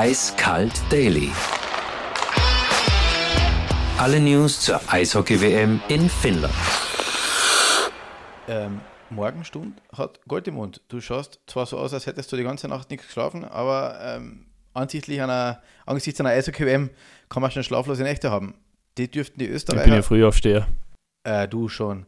[0.00, 1.30] Eiskalt Daily.
[3.98, 6.54] Alle News zur Eishockey-WM in Finnland.
[8.48, 8.80] Ähm,
[9.10, 10.80] Morgenstund hat Gold im Mund.
[10.88, 14.46] Du schaust zwar so aus, als hättest du die ganze Nacht nicht geschlafen, aber ähm,
[14.72, 16.88] ansichtlich einer, angesichts einer Eishockey-WM
[17.28, 18.54] kann man schon schlaflose Nächte haben.
[18.96, 19.82] Die dürften die Österreicher.
[19.82, 20.66] Ich bin ja früh aufsteher.
[21.24, 22.06] Äh, du schon.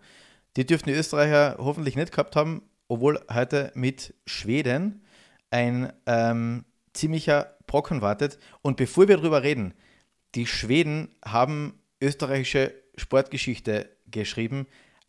[0.57, 5.05] Die dürften die Österreicher hoffentlich nicht gehabt haben, obwohl heute mit Schweden
[5.51, 8.39] ein ähm, ziemlicher Brocken wartet.
[8.61, 9.73] Und bevor wir darüber reden,
[10.35, 14.67] die Schweden haben österreichische Sportgeschichte geschrieben,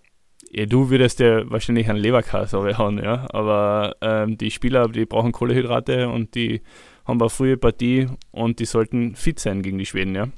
[0.51, 3.27] Ja, du würdest ja wahrscheinlich einen Leberkäse hauen, ja.
[3.31, 6.63] Aber ähm, die Spieler, die brauchen Kohlehydrate und die
[7.05, 10.29] haben eine frühe Partie und die sollten fit sein gegen die Schweden, ja.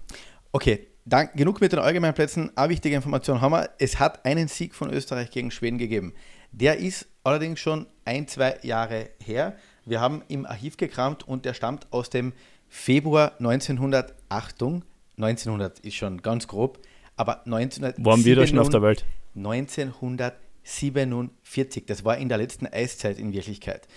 [0.52, 2.50] Okay, Dank, genug mit den allgemeinen Plätzen.
[2.54, 3.70] Eine wichtige Information haben wir.
[3.78, 6.12] Es hat einen Sieg von Österreich gegen Schweden gegeben.
[6.52, 9.56] Der ist allerdings schon ein, zwei Jahre her.
[9.86, 12.34] Wir haben im Archiv gekramt und der stammt aus dem
[12.68, 14.14] Februar 1900.
[14.28, 14.84] Achtung,
[15.16, 16.78] 1900 ist schon ganz grob,
[17.16, 18.04] aber 1900.
[18.04, 19.06] Waren wir da schon auf der Welt?
[19.34, 21.86] 1947.
[21.86, 23.88] Das war in der letzten Eiszeit in Wirklichkeit.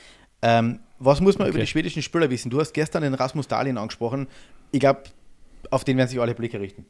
[0.41, 1.55] Ähm, was muss man okay.
[1.55, 2.49] über die schwedischen Spieler wissen?
[2.49, 4.29] Du hast gestern den Rasmus Dahlin angesprochen.
[4.71, 5.03] Ich glaube,
[5.71, 6.85] auf den werden sich alle Blicke richten.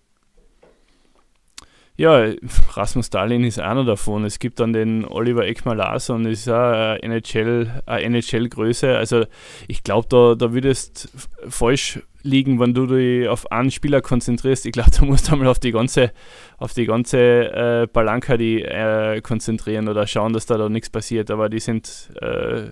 [1.97, 2.25] Ja,
[2.73, 4.25] Rasmus Dahlin ist einer davon.
[4.25, 8.97] Es gibt dann den Oliver Ekmal Larsson, ist auch eine NHL, NHL-Größe.
[8.97, 9.25] Also
[9.67, 11.09] ich glaube, da, da würdest
[11.47, 14.65] falsch liegen, wenn du dich auf einen Spieler konzentrierst.
[14.65, 16.11] Ich glaube, du musst einmal auf die ganze,
[16.57, 21.29] auf die ganze äh, Balanka die, äh, konzentrieren oder schauen, dass da, da nichts passiert.
[21.31, 22.69] Aber die sind äh,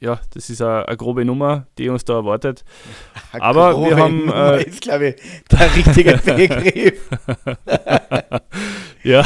[0.00, 2.64] ja, das ist eine, grobe Nummer, die uns da erwartet.
[3.32, 4.30] Eine Aber wir haben.
[4.32, 5.16] Äh, ist, glaube ich,
[5.50, 7.08] der richtige Begriff.
[9.02, 9.24] ja,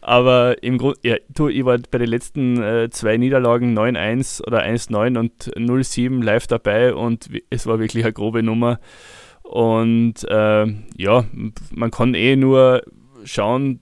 [0.00, 4.64] aber im Grunde, ja, du, ich war bei den letzten äh, zwei Niederlagen 9-1 oder
[4.64, 8.78] 1-9 und 0-7 live dabei und es war wirklich eine grobe Nummer.
[9.42, 10.66] Und äh,
[10.96, 11.24] ja,
[11.72, 12.82] man kann eh nur
[13.24, 13.80] schauen,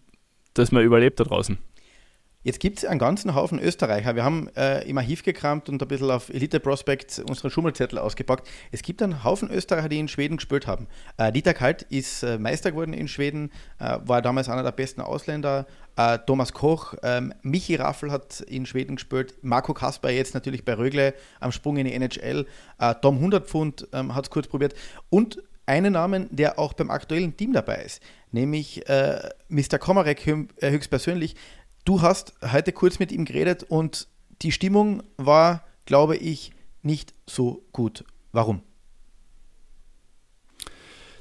[0.54, 1.58] dass man überlebt da draußen.
[2.44, 4.16] Jetzt gibt es einen ganzen Haufen Österreicher.
[4.16, 8.46] Wir haben äh, im Archiv gekramt und ein bisschen auf Elite Prospect unseren Schummelzettel ausgepackt.
[8.70, 10.86] Es gibt einen Haufen Österreicher, die in Schweden gespielt haben.
[11.16, 15.00] Äh, Dieter Kalt ist äh, Meister geworden in Schweden, äh, war damals einer der besten
[15.00, 15.66] Ausländer.
[15.96, 19.36] Äh, Thomas Koch, ähm, Michi Raffel hat in Schweden gespielt.
[19.40, 22.44] Marco Kasper jetzt natürlich bei Rögle am Sprung in die NHL.
[22.78, 24.74] Äh, Tom 100 Pfund ähm, hat es kurz probiert.
[25.08, 29.78] Und einen Namen, der auch beim aktuellen Team dabei ist, nämlich Mr.
[29.78, 30.26] Komarek
[30.60, 31.36] höchstpersönlich.
[31.84, 34.08] Du hast heute kurz mit ihm geredet und
[34.40, 36.52] die Stimmung war, glaube ich,
[36.82, 38.04] nicht so gut.
[38.32, 38.62] Warum?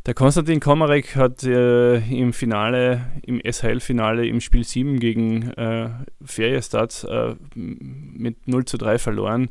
[0.05, 5.89] Der Konstantin Komarek hat äh, im Finale, im SHL-Finale im Spiel 7 gegen äh,
[6.23, 9.49] Feriestad äh, mit 0 zu 3 verloren.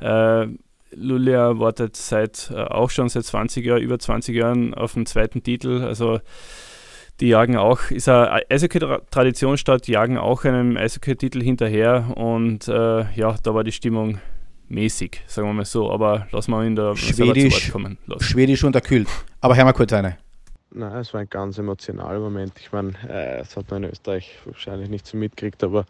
[0.00, 0.46] Äh,
[0.92, 5.42] Lulia wartet seit äh, auch schon seit 20 Jahren, über 20 Jahren auf den zweiten
[5.42, 5.82] Titel.
[5.82, 6.20] Also
[7.22, 13.54] die jagen auch, ist eine Eishockey-Traditionsstadt, jagen auch einem Eishockey-Titel hinterher und äh, ja, da
[13.54, 14.18] war die Stimmung
[14.68, 17.96] mäßig, sagen wir mal so, aber lass mal in der Schwedisch, kommen.
[18.06, 18.24] Lass.
[18.24, 19.06] Schwedisch unterkühlt.
[19.40, 20.18] Aber hör mal kurz eine.
[20.72, 22.54] Nein, es war ein ganz emotionaler Moment.
[22.58, 25.84] Ich meine, äh, das hat man in Österreich wahrscheinlich nicht so mitgekriegt, aber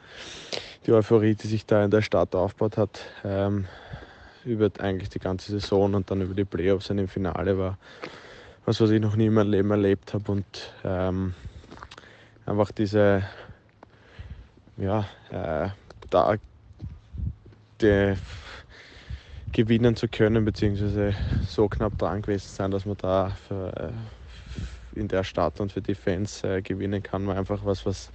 [0.86, 3.64] die Euphorie, die sich da in der Stadt aufgebaut hat, ähm,
[4.44, 7.78] über eigentlich die ganze Saison und dann über die Playoffs und im Finale war
[8.64, 11.34] was, was ich noch nie in meinem Leben erlebt habe und ähm,
[12.46, 13.24] einfach diese,
[14.76, 15.68] ja, äh,
[16.10, 16.36] da
[17.80, 18.16] die,
[19.52, 21.14] gewinnen zu können, beziehungsweise
[21.46, 25.82] so knapp dran gewesen sein, dass man da für, äh, in der Stadt und für
[25.82, 28.10] die Fans äh, gewinnen kann, war einfach was, was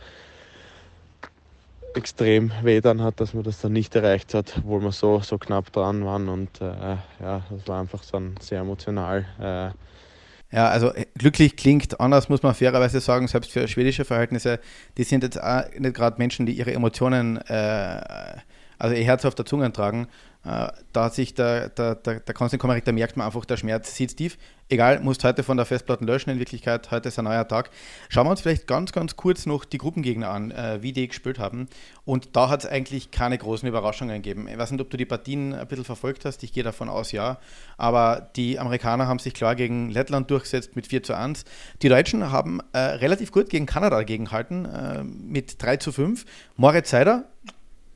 [1.96, 5.38] extrem weh dann hat, dass man das dann nicht erreicht hat, obwohl wir so, so
[5.38, 6.30] knapp dran waren.
[6.30, 9.26] Und äh, ja, das war einfach dann sehr emotional.
[9.40, 10.07] Äh,
[10.52, 14.60] ja, also äh, glücklich klingt anders, muss man fairerweise sagen, selbst für schwedische Verhältnisse.
[14.98, 18.38] Die sind jetzt auch nicht gerade Menschen, die ihre Emotionen, äh,
[18.80, 20.08] also ihr Herz auf der Zunge tragen.
[20.48, 23.58] Äh, da hat sich der, der, der, der Konstantin Komarek, da merkt man einfach, der
[23.58, 24.38] Schmerz sitzt tief.
[24.70, 27.70] Egal, musst heute von der Festplatte löschen, in Wirklichkeit, heute ist ein neuer Tag.
[28.08, 31.38] Schauen wir uns vielleicht ganz, ganz kurz noch die Gruppengegner an, äh, wie die gespielt
[31.38, 31.68] haben.
[32.06, 34.48] Und da hat es eigentlich keine großen Überraschungen gegeben.
[34.48, 37.12] Ich weiß nicht, ob du die Partien ein bisschen verfolgt hast, ich gehe davon aus,
[37.12, 37.40] ja.
[37.76, 41.44] Aber die Amerikaner haben sich klar gegen Lettland durchgesetzt mit 4 zu 1.
[41.82, 46.26] Die Deutschen haben äh, relativ gut gegen Kanada gegenhalten, äh, mit 3 zu 5.
[46.56, 47.26] Moritz Seider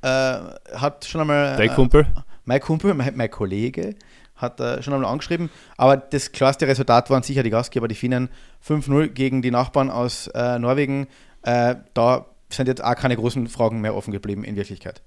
[0.02, 1.56] äh, hat schon einmal.
[1.56, 2.08] Dein Kumpel?
[2.46, 3.96] Mein Kumpel, mein, mein Kollege,
[4.36, 5.50] hat äh, schon einmal angeschrieben.
[5.78, 8.30] Aber das klarste Resultat waren sicher die Gastgeber, die Finnen.
[8.66, 11.08] 5-0 gegen die Nachbarn aus äh, Norwegen.
[11.44, 15.02] Äh, da sind jetzt auch keine großen Fragen mehr offen geblieben in Wirklichkeit.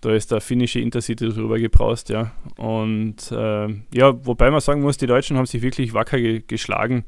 [0.00, 2.32] Da ist der finnische Intercity drüber gebraust, ja.
[2.56, 7.04] Und äh, ja, wobei man sagen muss, die Deutschen haben sich wirklich wacker ge geschlagen.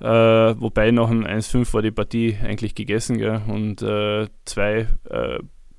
[0.00, 3.42] Äh, wobei nach einem 1-5 war die Partie eigentlich gegessen, gell?
[3.48, 4.88] Und äh, zwei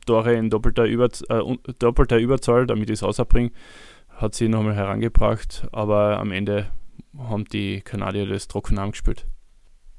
[0.06, 1.42] Tore in doppelter, Über, äh,
[1.80, 3.52] doppelter Überzahl, damit ich es außerbringe,
[4.10, 5.68] hat sie nochmal herangebracht.
[5.72, 6.68] Aber am Ende
[7.18, 9.26] haben die Kanadier das trocken angespielt.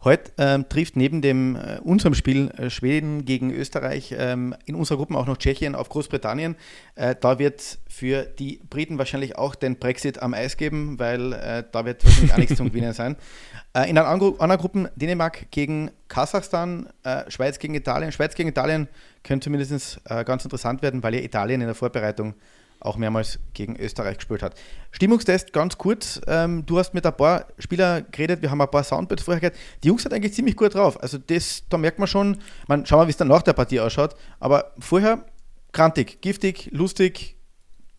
[0.05, 4.99] Heute ähm, trifft neben dem äh, unserem Spiel äh, Schweden gegen Österreich ähm, in unserer
[4.99, 6.57] Gruppe auch noch Tschechien auf Großbritannien.
[6.97, 11.63] Äh, da wird für die Briten wahrscheinlich auch den Brexit am Eis geben, weil äh,
[11.71, 13.17] da wird wahrscheinlich auch nichts zum Gewinnen sein.
[13.75, 18.13] Äh, in anderen anderen Gruppen Dänemark gegen Kasachstan, äh, Schweiz gegen Italien.
[18.13, 18.87] Schweiz gegen Italien
[19.25, 22.35] könnte zumindest ganz interessant werden, weil ja Italien in der Vorbereitung
[22.83, 24.55] auch mehrmals gegen Österreich gespielt hat.
[24.91, 26.21] Stimmungstest ganz kurz.
[26.27, 29.57] Ähm, du hast mit ein paar Spielern geredet, wir haben ein paar Soundbits vorher gehört.
[29.83, 31.01] Die Jungs sind eigentlich ziemlich gut drauf.
[31.01, 33.81] Also das, da merkt man schon, man, schauen wir, wie es dann nach der Partie
[33.81, 34.15] ausschaut.
[34.41, 35.25] Aber vorher
[35.73, 37.37] krantig, giftig, lustig,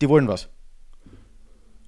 [0.02, 0.48] die wollen was.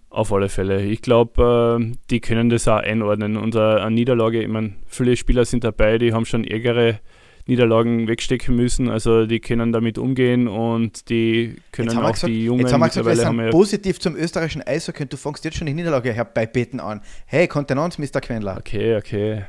[0.08, 0.82] Auf alle Fälle.
[0.82, 3.36] Ich glaube, äh, die können das auch einordnen.
[3.36, 7.00] Und äh, eine Niederlage, ich meine, viele Spieler sind dabei, die haben schon ärgere
[7.46, 8.88] Niederlagen wegstecken müssen.
[8.88, 12.88] Also die können damit umgehen und die können auch gesagt, die Jungen jetzt haben wir
[12.88, 16.80] gesagt, wir sind positiv zum österreichischen Eishockey und du fängst jetzt schon die Niederlage herbeibeten
[16.80, 17.00] an.
[17.26, 18.20] Hey, Kontenance, Mr.
[18.20, 18.56] Quendler.
[18.58, 19.44] Okay, okay.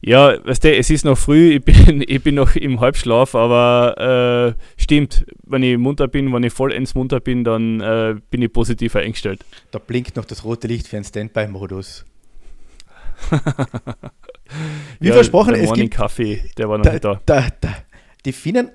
[0.00, 4.54] Ja, weißt du, es ist noch früh, ich bin, ich bin noch im Halbschlaf, aber
[4.56, 8.52] äh, stimmt, wenn ich munter bin, wenn ich vollends munter bin, dann äh, bin ich
[8.52, 9.44] positiv eingestellt.
[9.70, 12.04] Da blinkt noch das rote Licht für einen Standby-Modus.
[15.00, 17.20] Wie ja, versprochen, es gibt Kaffee, der war noch da, nicht da.
[17.26, 17.76] da, da.
[18.24, 18.70] Die Finnen,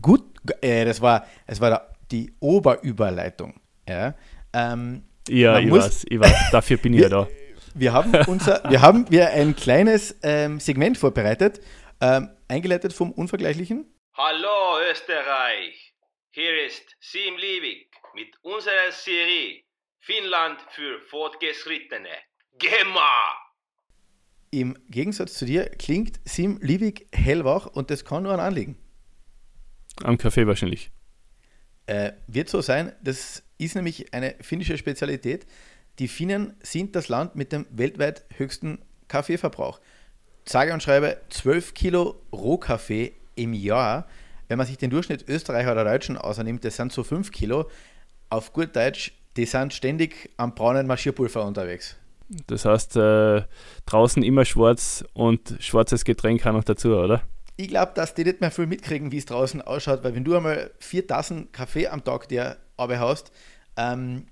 [0.00, 0.22] gut,
[0.60, 3.60] äh, das war, das war da, die Oberüberleitung.
[3.88, 4.14] Ja,
[4.52, 7.28] ähm, ja ich, muss, weiß, ich weiß, dafür bin ich ja da.
[7.74, 11.60] Wir haben, unser, wir haben wir ein kleines ähm, Segment vorbereitet,
[12.00, 13.86] ähm, eingeleitet vom Unvergleichlichen.
[14.14, 15.94] Hallo Österreich,
[16.30, 19.62] hier ist Sim Liebig mit unserer Serie
[20.00, 22.08] Finnland für Fortgeschrittene.
[22.58, 23.49] Gemma!
[24.52, 28.76] Im Gegensatz zu dir klingt Sim Liebig hellwach und das kann nur an Anliegen.
[30.02, 30.90] Am Kaffee wahrscheinlich.
[31.86, 32.92] Äh, wird so sein.
[33.02, 35.46] Das ist nämlich eine finnische Spezialität.
[36.00, 39.80] Die Finnen sind das Land mit dem weltweit höchsten Kaffeeverbrauch.
[40.44, 44.08] Sage und schreibe 12 Kilo Rohkaffee im Jahr.
[44.48, 47.70] Wenn man sich den Durchschnitt Österreicher oder Deutschen außernimmt, das sind so 5 Kilo.
[48.30, 51.96] Auf gut Deutsch, die sind ständig am braunen Marschierpulver unterwegs.
[52.46, 53.42] Das heißt, äh,
[53.86, 57.22] draußen immer schwarz und schwarzes Getränk auch noch dazu, oder?
[57.56, 60.36] Ich glaube, dass die nicht mehr viel mitkriegen, wie es draußen ausschaut, weil wenn du
[60.36, 63.32] einmal vier Tassen Kaffee am Tag dir haust,
[63.76, 64.26] ähm,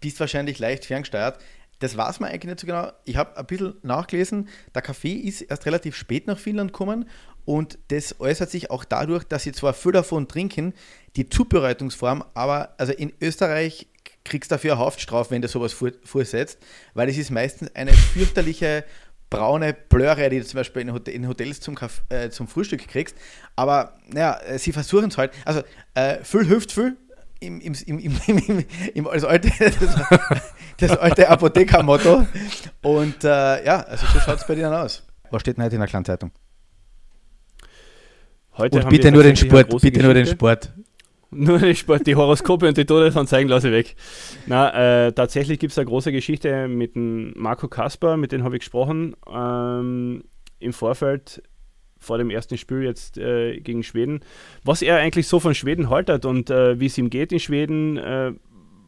[0.00, 1.38] bist wahrscheinlich leicht ferngesteuert.
[1.80, 2.92] Das weiß man eigentlich nicht so genau.
[3.06, 7.08] Ich habe ein bisschen nachgelesen, der Kaffee ist erst relativ spät nach Finnland gekommen
[7.46, 10.74] und das äußert sich auch dadurch, dass sie zwar viel davon trinken,
[11.16, 13.88] die Zubereitungsform, aber also in Österreich
[14.30, 16.58] kriegst dafür eine Haftstrafe, wenn du sowas vorsetzt,
[16.94, 18.84] weil es ist meistens eine fürchterliche
[19.28, 23.16] braune Blöre, die du zum Beispiel in Hotels zum, Kaff, äh, zum Frühstück kriegst.
[23.56, 25.32] Aber naja, äh, sie versuchen es halt.
[25.44, 25.62] Also
[25.94, 26.96] äh, viel hilft viel.
[27.42, 29.74] Im, im, im, im, im, als alte, das,
[30.76, 32.26] das alte Apotheker-Motto.
[32.82, 35.06] Und äh, ja, also so schaut es bei denen aus.
[35.30, 36.32] Was steht denn heute in der kleinen Zeitung?
[38.58, 40.70] Heute Und bitte nur den Sport, bitte nur den Sport.
[41.30, 43.96] Nur die, Sport, die Horoskope und die Todesanzeigen lasse ich weg.
[44.46, 48.56] Na, äh, tatsächlich gibt es eine große Geschichte mit dem Marco Kasper, mit dem habe
[48.56, 50.24] ich gesprochen ähm,
[50.58, 51.42] im Vorfeld
[51.98, 54.20] vor dem ersten Spiel jetzt äh, gegen Schweden,
[54.64, 57.98] was er eigentlich so von Schweden haltet und äh, wie es ihm geht in Schweden,
[57.98, 58.32] äh,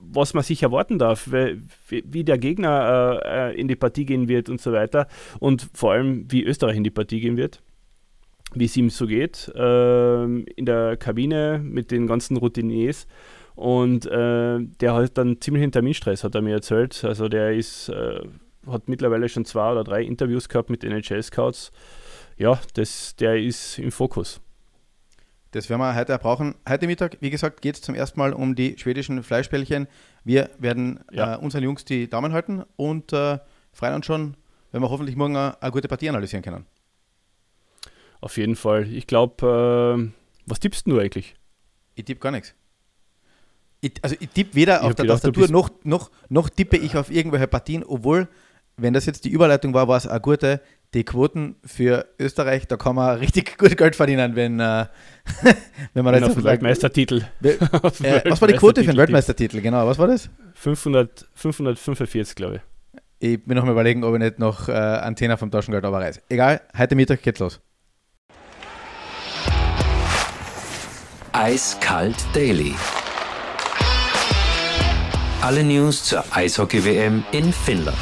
[0.01, 4.49] was man sich erwarten darf, wie, der Gegner äh, äh, in die Partie gehen wird
[4.49, 5.07] und so weiter
[5.39, 7.63] und vor allem wie Österreich in die Partie gehen wird
[8.55, 13.07] wie es ihm so geht, äh, in der Kabine mit den ganzen Routiniers.
[13.55, 17.05] Und äh, der hat dann ziemlich einen Terminstress, hat er mir erzählt.
[17.05, 18.21] Also der ist, äh,
[18.67, 21.71] hat mittlerweile schon zwei oder drei Interviews gehabt mit NHL-Scouts.
[22.39, 24.41] Ja, das, der ist im Fokus.
[25.53, 26.55] Das werden wir heute brauchen.
[26.67, 29.87] Heute Mittag, wie gesagt, geht es zum ersten Mal um die schwedischen Fleischbällchen.
[30.25, 31.35] Wir werden ja.
[31.35, 33.39] äh, unseren Jungs die Daumen halten und äh,
[33.71, 34.37] freuen uns schon,
[34.71, 36.65] wenn wir hoffentlich morgen eine, eine gute Partie analysieren können.
[38.23, 38.87] Auf jeden Fall.
[38.87, 40.13] Ich glaube, äh,
[40.47, 41.35] was tippst du eigentlich?
[41.97, 42.55] Ich tippe gar nichts.
[43.81, 46.97] Ich, also ich tippe weder ich auf der gedacht, Tastatur noch, noch, noch tippe ich
[46.97, 48.29] auf irgendwelche Partien, obwohl,
[48.77, 50.61] wenn das jetzt die Überleitung war, war es eine gute.
[50.95, 54.87] Die Quoten für Österreich, da kann man richtig gut Geld verdienen, wenn, äh,
[55.95, 57.25] wenn man jetzt auf Weltmeistertitel.
[57.43, 59.61] äh, was war die Quote für einen Weltmeistertitel?
[59.61, 60.31] Genau, was war das?
[60.55, 62.63] 500, 545, glaube ich.
[63.19, 66.61] Ich bin noch mal überlegen, ob ich nicht noch äh, Antenna vom Taschengeld aber Egal,
[66.77, 67.61] heute Mittag geht's los.
[71.43, 72.73] Eiskalt Daily.
[75.41, 77.99] Alle News zur Eishockey-WM in Finnland.